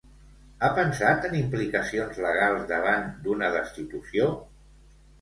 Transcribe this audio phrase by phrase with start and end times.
[0.67, 4.31] Ha pensat en implicacions legals davant d'una destitució?